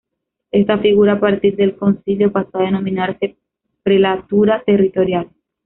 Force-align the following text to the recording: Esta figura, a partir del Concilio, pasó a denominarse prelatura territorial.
Esta 0.49 0.79
figura, 0.79 1.11
a 1.13 1.19
partir 1.19 1.55
del 1.57 1.75
Concilio, 1.75 2.31
pasó 2.31 2.57
a 2.57 2.63
denominarse 2.63 3.37
prelatura 3.83 4.63
territorial. 4.65 5.29